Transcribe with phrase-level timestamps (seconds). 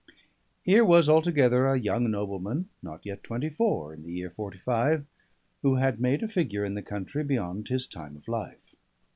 [0.63, 5.05] Here was altogether a young nobleman (not yet twenty four in the year 'Forty five)
[5.61, 8.73] who had made a figure in the country beyond his time of life.